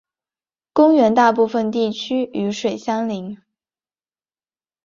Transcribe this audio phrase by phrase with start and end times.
[0.73, 3.37] 公园大部分地区与水相邻。